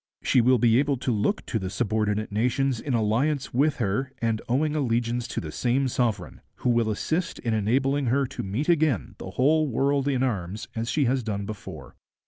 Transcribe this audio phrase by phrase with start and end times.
[0.23, 4.41] She will be able to look to the subordinate nations in alliance with her and
[4.49, 9.13] owing allegiance to the same sovereign, who will assist in enabling her to meet again
[9.19, 11.95] the whole world in arms as she has done before.'